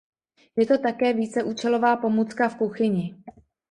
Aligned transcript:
Je 0.57 0.65
to 0.65 0.77
také 0.77 1.13
víceúčelová 1.13 1.97
pomůcka 1.97 2.49
v 2.49 2.55
kuchyni. 2.55 3.17